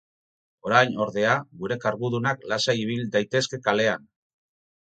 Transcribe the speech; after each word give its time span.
Orain, 0.69 0.95
ordea, 1.05 1.35
gure 1.63 1.77
kargudunak 1.85 2.49
lasai 2.53 2.77
ibil 2.87 3.07
daitezke 3.17 3.63
kalean. 3.69 4.09